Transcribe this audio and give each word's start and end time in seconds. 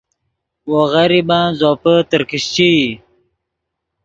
وو 0.69 0.81
غریبن 0.93 1.45
زوپے 1.59 1.95
ترکیشچئی 2.09 2.83